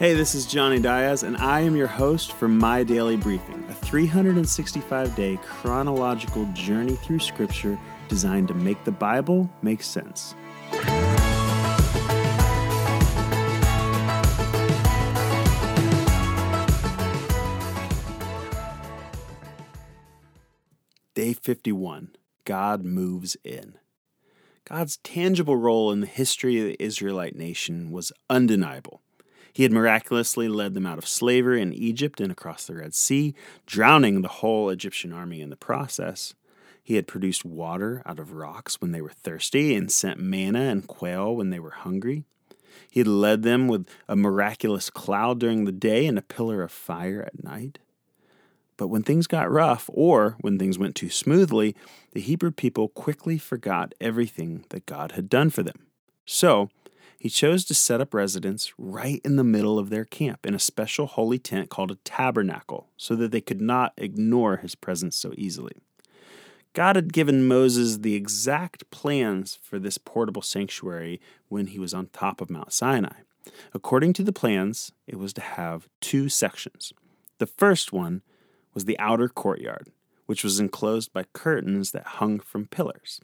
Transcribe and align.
Hey, 0.00 0.14
this 0.14 0.34
is 0.34 0.46
Jonny 0.46 0.80
Diaz, 0.80 1.24
and 1.24 1.36
I 1.36 1.60
am 1.60 1.76
your 1.76 1.86
host 1.86 2.32
for 2.32 2.48
My 2.48 2.82
Daily 2.82 3.18
Briefing, 3.18 3.62
a 3.68 3.74
365 3.74 5.14
day 5.14 5.38
chronological 5.44 6.46
journey 6.54 6.96
through 6.96 7.18
Scripture 7.18 7.78
designed 8.08 8.48
to 8.48 8.54
make 8.54 8.82
the 8.84 8.92
Bible 8.92 9.50
make 9.60 9.82
sense. 9.82 10.34
Day 21.12 21.34
51 21.34 22.16
God 22.46 22.86
moves 22.86 23.36
in. 23.44 23.74
God's 24.64 24.96
tangible 24.96 25.56
role 25.56 25.92
in 25.92 26.00
the 26.00 26.06
history 26.06 26.58
of 26.58 26.64
the 26.64 26.82
Israelite 26.82 27.36
nation 27.36 27.90
was 27.90 28.12
undeniable. 28.30 29.02
He 29.52 29.62
had 29.64 29.72
miraculously 29.72 30.48
led 30.48 30.74
them 30.74 30.86
out 30.86 30.98
of 30.98 31.08
slavery 31.08 31.60
in 31.60 31.72
Egypt 31.72 32.20
and 32.20 32.30
across 32.30 32.66
the 32.66 32.76
Red 32.76 32.94
Sea, 32.94 33.34
drowning 33.66 34.22
the 34.22 34.28
whole 34.28 34.70
Egyptian 34.70 35.12
army 35.12 35.40
in 35.40 35.50
the 35.50 35.56
process. 35.56 36.34
He 36.82 36.94
had 36.94 37.06
produced 37.06 37.44
water 37.44 38.02
out 38.06 38.18
of 38.18 38.32
rocks 38.32 38.80
when 38.80 38.92
they 38.92 39.00
were 39.00 39.10
thirsty 39.10 39.74
and 39.74 39.90
sent 39.90 40.18
manna 40.18 40.62
and 40.62 40.86
quail 40.86 41.36
when 41.36 41.50
they 41.50 41.60
were 41.60 41.70
hungry. 41.70 42.24
He 42.90 43.00
had 43.00 43.06
led 43.06 43.42
them 43.42 43.68
with 43.68 43.86
a 44.08 44.16
miraculous 44.16 44.90
cloud 44.90 45.38
during 45.38 45.64
the 45.64 45.72
day 45.72 46.06
and 46.06 46.18
a 46.18 46.22
pillar 46.22 46.62
of 46.62 46.72
fire 46.72 47.22
at 47.22 47.44
night. 47.44 47.78
But 48.76 48.88
when 48.88 49.02
things 49.02 49.26
got 49.26 49.50
rough, 49.50 49.90
or 49.92 50.36
when 50.40 50.58
things 50.58 50.78
went 50.78 50.96
too 50.96 51.10
smoothly, 51.10 51.76
the 52.12 52.20
Hebrew 52.20 52.50
people 52.50 52.88
quickly 52.88 53.36
forgot 53.36 53.94
everything 54.00 54.64
that 54.70 54.86
God 54.86 55.12
had 55.12 55.28
done 55.28 55.50
for 55.50 55.62
them. 55.62 55.86
So, 56.24 56.70
he 57.20 57.28
chose 57.28 57.66
to 57.66 57.74
set 57.74 58.00
up 58.00 58.14
residence 58.14 58.72
right 58.78 59.20
in 59.26 59.36
the 59.36 59.44
middle 59.44 59.78
of 59.78 59.90
their 59.90 60.06
camp 60.06 60.46
in 60.46 60.54
a 60.54 60.58
special 60.58 61.06
holy 61.06 61.38
tent 61.38 61.68
called 61.68 61.90
a 61.90 61.96
tabernacle 61.96 62.88
so 62.96 63.14
that 63.14 63.30
they 63.30 63.42
could 63.42 63.60
not 63.60 63.92
ignore 63.98 64.56
his 64.56 64.74
presence 64.74 65.16
so 65.16 65.34
easily. 65.36 65.74
God 66.72 66.96
had 66.96 67.12
given 67.12 67.46
Moses 67.46 67.98
the 67.98 68.14
exact 68.14 68.90
plans 68.90 69.58
for 69.60 69.78
this 69.78 69.98
portable 69.98 70.40
sanctuary 70.40 71.20
when 71.50 71.66
he 71.66 71.78
was 71.78 71.92
on 71.92 72.06
top 72.06 72.40
of 72.40 72.48
Mount 72.48 72.72
Sinai. 72.72 73.18
According 73.74 74.14
to 74.14 74.22
the 74.22 74.32
plans, 74.32 74.92
it 75.06 75.18
was 75.18 75.34
to 75.34 75.42
have 75.42 75.90
two 76.00 76.30
sections. 76.30 76.94
The 77.36 77.46
first 77.46 77.92
one 77.92 78.22
was 78.72 78.86
the 78.86 78.98
outer 78.98 79.28
courtyard, 79.28 79.90
which 80.24 80.42
was 80.42 80.58
enclosed 80.58 81.12
by 81.12 81.24
curtains 81.34 81.90
that 81.90 82.06
hung 82.06 82.40
from 82.40 82.66
pillars. 82.66 83.20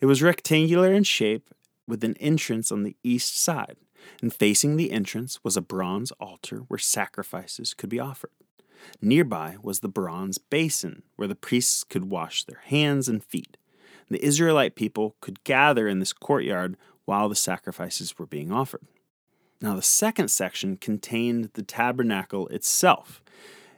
It 0.00 0.06
was 0.06 0.22
rectangular 0.22 0.92
in 0.92 1.02
shape 1.02 1.50
with 1.86 2.04
an 2.04 2.16
entrance 2.18 2.70
on 2.70 2.82
the 2.82 2.96
east 3.02 3.36
side, 3.36 3.76
and 4.20 4.32
facing 4.32 4.76
the 4.76 4.90
entrance 4.90 5.38
was 5.42 5.56
a 5.56 5.62
bronze 5.62 6.10
altar 6.12 6.58
where 6.68 6.78
sacrifices 6.78 7.74
could 7.74 7.90
be 7.90 8.00
offered. 8.00 8.30
Nearby 9.00 9.56
was 9.62 9.80
the 9.80 9.88
bronze 9.88 10.38
basin 10.38 11.02
where 11.16 11.28
the 11.28 11.34
priests 11.34 11.84
could 11.84 12.10
wash 12.10 12.44
their 12.44 12.60
hands 12.64 13.08
and 13.08 13.22
feet. 13.22 13.56
The 14.08 14.24
Israelite 14.24 14.74
people 14.74 15.16
could 15.20 15.44
gather 15.44 15.88
in 15.88 15.98
this 15.98 16.12
courtyard 16.12 16.76
while 17.04 17.28
the 17.28 17.36
sacrifices 17.36 18.18
were 18.18 18.26
being 18.26 18.52
offered. 18.52 18.86
Now, 19.60 19.76
the 19.76 19.82
second 19.82 20.28
section 20.28 20.76
contained 20.76 21.50
the 21.54 21.62
tabernacle 21.62 22.48
itself. 22.48 23.22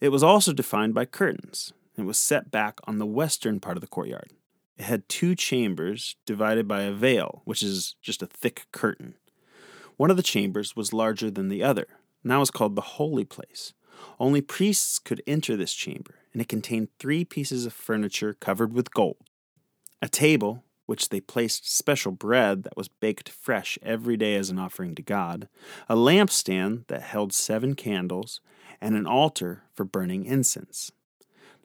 It 0.00 0.10
was 0.10 0.22
also 0.22 0.52
defined 0.52 0.94
by 0.94 1.06
curtains. 1.06 1.72
It 1.96 2.02
was 2.02 2.18
set 2.18 2.50
back 2.50 2.78
on 2.84 2.98
the 2.98 3.06
western 3.06 3.60
part 3.60 3.76
of 3.76 3.80
the 3.80 3.86
courtyard. 3.86 4.30
It 4.80 4.86
had 4.86 5.10
two 5.10 5.34
chambers 5.34 6.16
divided 6.24 6.66
by 6.66 6.84
a 6.84 6.90
veil, 6.90 7.42
which 7.44 7.62
is 7.62 7.96
just 8.00 8.22
a 8.22 8.26
thick 8.26 8.64
curtain. 8.72 9.12
One 9.98 10.10
of 10.10 10.16
the 10.16 10.22
chambers 10.22 10.74
was 10.74 10.94
larger 10.94 11.30
than 11.30 11.50
the 11.50 11.62
other, 11.62 11.86
and 12.22 12.32
that 12.32 12.38
was 12.38 12.50
called 12.50 12.76
the 12.76 12.96
holy 12.96 13.26
place. 13.26 13.74
Only 14.18 14.40
priests 14.40 14.98
could 14.98 15.22
enter 15.26 15.54
this 15.54 15.74
chamber, 15.74 16.20
and 16.32 16.40
it 16.40 16.48
contained 16.48 16.88
three 16.98 17.26
pieces 17.26 17.66
of 17.66 17.74
furniture 17.74 18.32
covered 18.32 18.72
with 18.72 18.94
gold 18.94 19.18
a 20.00 20.08
table, 20.08 20.64
which 20.86 21.10
they 21.10 21.20
placed 21.20 21.70
special 21.70 22.10
bread 22.10 22.62
that 22.62 22.74
was 22.74 22.88
baked 22.88 23.28
fresh 23.28 23.78
every 23.82 24.16
day 24.16 24.34
as 24.34 24.48
an 24.48 24.58
offering 24.58 24.94
to 24.94 25.02
God, 25.02 25.46
a 25.90 25.94
lampstand 25.94 26.86
that 26.86 27.02
held 27.02 27.34
seven 27.34 27.74
candles, 27.74 28.40
and 28.80 28.96
an 28.96 29.06
altar 29.06 29.64
for 29.74 29.84
burning 29.84 30.24
incense. 30.24 30.90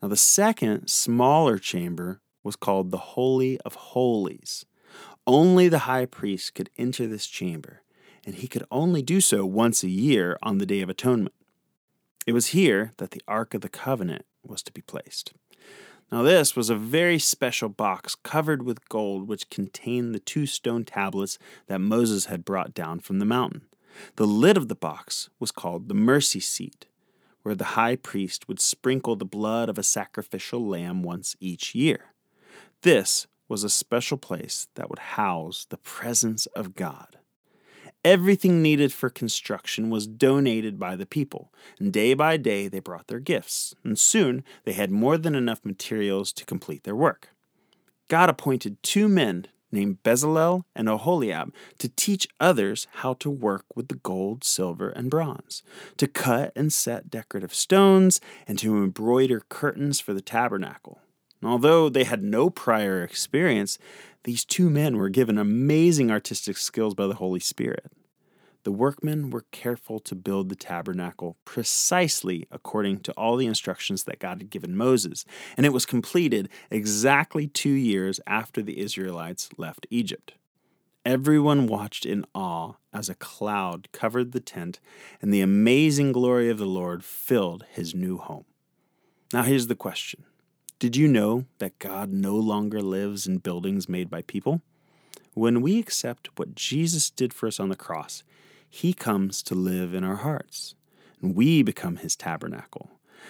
Now, 0.02 0.10
the 0.10 0.18
second, 0.18 0.90
smaller 0.90 1.58
chamber 1.58 2.20
was 2.46 2.56
called 2.56 2.92
the 2.92 2.98
Holy 2.98 3.60
of 3.62 3.76
Holies. 3.76 4.66
Only 5.28 5.68
the 5.68 5.80
high 5.80 6.06
priest 6.06 6.54
could 6.54 6.70
enter 6.78 7.08
this 7.08 7.26
chamber, 7.26 7.82
and 8.24 8.36
he 8.36 8.48
could 8.48 8.64
only 8.70 9.02
do 9.02 9.20
so 9.20 9.46
once 9.46 9.84
a 9.84 9.90
year 9.90 10.38
on 10.44 10.60
the 10.60 10.66
Day 10.66 10.82
of 10.82 10.90
Atonement. 10.90 11.34
It 12.28 12.34
was 12.34 12.48
here 12.48 12.94
that 12.98 13.12
the 13.12 13.22
Ark 13.28 13.56
of 13.56 13.62
the 13.62 13.70
Covenant 13.70 14.26
was 14.44 14.62
to 14.64 14.72
be 14.72 14.82
placed. 14.82 15.34
Now, 16.12 16.22
this 16.22 16.56
was 16.56 16.70
a 16.70 16.76
very 16.76 17.18
special 17.18 17.68
box 17.68 18.14
covered 18.14 18.62
with 18.62 18.88
gold, 18.90 19.28
which 19.28 19.50
contained 19.50 20.14
the 20.14 20.20
two 20.20 20.46
stone 20.46 20.86
tablets 20.86 21.40
that 21.66 21.82
Moses 21.82 22.26
had 22.26 22.46
brought 22.46 22.76
down 22.76 23.00
from 23.00 23.18
the 23.18 23.26
mountain. 23.26 23.64
The 24.18 24.28
lid 24.28 24.56
of 24.56 24.68
the 24.68 24.76
box 24.76 25.30
was 25.40 25.52
called 25.52 25.88
the 25.88 25.96
mercy 25.96 26.40
seat, 26.40 26.86
where 27.42 27.56
the 27.56 27.74
high 27.74 27.96
priest 27.96 28.48
would 28.48 28.60
sprinkle 28.60 29.16
the 29.16 29.26
blood 29.26 29.68
of 29.68 29.80
a 29.80 29.84
sacrificial 29.84 30.66
lamb 30.68 31.02
once 31.02 31.36
each 31.40 31.74
year. 31.74 32.15
This 32.82 33.28
was 33.48 33.64
a 33.64 33.70
special 33.70 34.18
place 34.18 34.68
that 34.76 34.90
would 34.90 35.00
house 35.00 35.66
the 35.70 35.78
presence 35.78 36.46
of 36.48 36.76
God. 36.76 37.18
Everything 38.04 38.62
needed 38.62 38.94
for 38.94 39.10
construction 39.10 39.90
was 39.90 40.06
donated 40.06 40.78
by 40.78 40.96
the 40.96 41.08
people, 41.08 41.52
and 41.80 41.92
day 41.92 42.14
by 42.14 42.38
day 42.38 42.68
they 42.68 42.80
brought 42.80 43.08
their 43.08 43.20
gifts, 43.20 43.74
and 43.84 43.98
soon 43.98 44.44
they 44.64 44.74
had 44.74 44.92
more 44.92 45.18
than 45.18 45.34
enough 45.34 45.66
materials 45.66 46.32
to 46.34 46.46
complete 46.46 46.84
their 46.84 46.96
work. 46.96 47.30
God 48.08 48.30
appointed 48.30 48.82
two 48.84 49.08
men 49.08 49.48
named 49.72 50.04
Bezalel 50.04 50.66
and 50.76 50.88
Oholiab 50.88 51.52
to 51.80 51.90
teach 51.90 52.28
others 52.40 52.88
how 52.98 53.14
to 53.16 53.30
work 53.30 53.66
with 53.76 53.88
the 53.88 53.96
gold, 53.96 54.44
silver, 54.44 54.90
and 54.90 55.10
bronze, 55.10 55.64
to 55.98 56.08
cut 56.08 56.52
and 56.56 56.72
set 56.72 57.10
decorative 57.10 57.56
stones, 57.56 58.22
and 58.48 58.60
to 58.60 58.78
embroider 58.78 59.42
curtains 59.50 60.00
for 60.00 60.14
the 60.14 60.22
tabernacle. 60.22 61.02
Although 61.46 61.90
they 61.90 62.06
had 62.06 62.24
no 62.24 62.50
prior 62.50 63.04
experience, 63.04 63.78
these 64.24 64.44
two 64.44 64.70
men 64.70 64.98
were 64.98 65.10
given 65.10 65.38
amazing 65.38 66.10
artistic 66.10 66.58
skills 66.58 66.96
by 66.96 67.06
the 67.06 67.16
Holy 67.16 67.40
Spirit. 67.40 67.92
The 68.64 68.72
workmen 68.72 69.30
were 69.30 69.46
careful 69.52 70.00
to 70.00 70.16
build 70.16 70.50
the 70.50 70.56
tabernacle 70.56 71.38
precisely 71.46 72.48
according 72.50 73.02
to 73.02 73.12
all 73.12 73.36
the 73.38 73.46
instructions 73.46 74.06
that 74.06 74.18
God 74.18 74.40
had 74.40 74.50
given 74.50 74.76
Moses, 74.76 75.24
and 75.56 75.68
it 75.68 75.74
was 75.74 75.86
completed 75.86 76.50
exactly 76.72 77.46
two 77.46 77.70
years 77.70 78.20
after 78.26 78.64
the 78.64 78.80
Israelites 78.80 79.50
left 79.56 79.86
Egypt. 79.92 80.34
Everyone 81.06 81.68
watched 81.68 82.08
in 82.08 82.26
awe 82.34 82.74
as 82.92 83.08
a 83.08 83.14
cloud 83.14 83.88
covered 83.92 84.32
the 84.32 84.40
tent, 84.40 84.80
and 85.22 85.32
the 85.32 85.42
amazing 85.42 86.12
glory 86.12 86.50
of 86.50 86.58
the 86.58 86.66
Lord 86.66 87.06
filled 87.06 87.66
his 87.72 87.94
new 87.94 88.18
home. 88.18 88.46
Now, 89.32 89.44
here's 89.44 89.68
the 89.68 89.76
question 89.76 90.24
did 90.78 90.98
you 90.98 91.08
know 91.08 91.46
that 91.60 91.80
God 91.80 92.12
no 92.12 92.36
longer 92.36 92.82
lives 92.82 93.28
in 93.28 93.38
buildings 93.38 93.88
made 93.88 94.10
by 94.10 94.22
people? 94.24 94.62
When 95.34 95.62
we 95.62 95.80
accept 95.80 96.30
what 96.36 96.54
Jesus 96.54 97.10
did 97.10 97.34
for 97.34 97.48
us 97.48 97.62
on 97.62 97.70
the 97.70 97.78
cross, 97.78 98.24
he 98.70 98.94
comes 98.94 99.42
to 99.44 99.56
live 99.56 99.94
in 99.94 100.04
our 100.04 100.18
hearts, 100.18 100.76
and 101.22 101.34
we 101.34 101.64
become 101.64 101.98
his 101.98 102.18
tabernacle. 102.18 102.90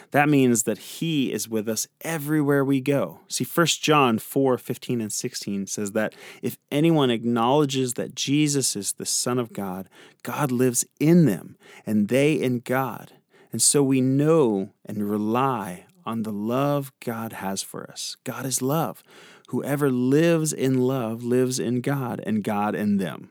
That 0.10 0.28
means 0.28 0.64
that 0.64 0.80
he 0.80 1.32
is 1.32 1.48
with 1.48 1.70
us 1.70 1.88
everywhere 2.02 2.66
we 2.66 2.82
go. 2.82 3.20
See, 3.28 3.46
1 3.46 3.68
John 3.80 4.18
4 4.18 4.58
15 4.58 5.00
and 5.00 5.14
16 5.14 5.68
says 5.68 5.92
that 5.92 6.16
if 6.42 6.58
anyone 6.72 7.12
acknowledges 7.12 7.94
that 7.94 8.16
Jesus 8.16 8.76
is 8.76 8.94
the 8.94 9.06
Son 9.06 9.38
of 9.38 9.54
God, 9.54 9.88
God 10.24 10.52
lives 10.52 10.84
in 11.00 11.26
them, 11.26 11.58
and 11.86 12.08
they 12.08 12.34
in 12.34 12.60
God. 12.60 13.14
And 13.52 13.62
so 13.62 13.84
we 13.84 14.02
know 14.02 14.72
and 14.84 15.10
rely 15.10 15.86
on 16.06 16.24
the 16.24 16.32
love 16.32 16.92
God 17.04 17.34
has 17.34 17.62
for 17.62 17.90
us. 17.90 18.18
God 18.24 18.46
is 18.46 18.62
love. 18.62 19.04
Whoever 19.50 19.92
lives 19.92 20.54
in 20.54 20.80
love 20.80 21.24
lives 21.24 21.60
in 21.60 21.82
God, 21.82 22.22
and 22.26 22.44
God 22.44 22.76
in 22.76 22.98
them. 22.98 23.30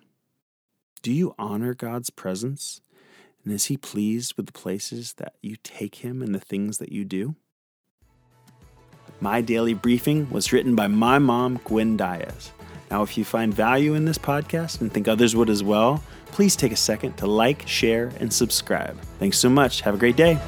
Do 1.02 1.12
you 1.12 1.34
honor 1.38 1.74
God's 1.74 2.10
presence? 2.10 2.80
And 3.44 3.52
is 3.52 3.66
He 3.66 3.76
pleased 3.76 4.34
with 4.36 4.46
the 4.46 4.52
places 4.52 5.14
that 5.14 5.34
you 5.42 5.56
take 5.62 5.96
Him 5.96 6.22
and 6.22 6.34
the 6.34 6.40
things 6.40 6.78
that 6.78 6.92
you 6.92 7.04
do? 7.04 7.34
My 9.20 9.40
daily 9.40 9.74
briefing 9.74 10.28
was 10.30 10.52
written 10.52 10.74
by 10.74 10.88
my 10.88 11.18
mom, 11.18 11.60
Gwen 11.64 11.96
Diaz. 11.96 12.52
Now, 12.90 13.02
if 13.02 13.16
you 13.16 13.24
find 13.24 13.52
value 13.52 13.94
in 13.94 14.04
this 14.04 14.18
podcast 14.18 14.80
and 14.80 14.92
think 14.92 15.08
others 15.08 15.34
would 15.34 15.50
as 15.50 15.62
well, 15.62 16.02
please 16.26 16.56
take 16.56 16.72
a 16.72 16.76
second 16.76 17.16
to 17.16 17.26
like, 17.26 17.66
share, 17.66 18.12
and 18.20 18.32
subscribe. 18.32 19.00
Thanks 19.18 19.38
so 19.38 19.48
much. 19.48 19.80
Have 19.82 19.94
a 19.94 19.98
great 19.98 20.16
day. 20.16 20.38